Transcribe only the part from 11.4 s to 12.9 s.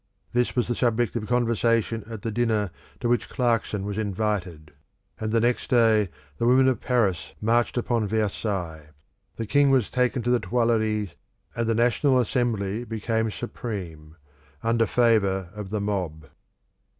and the National Assembly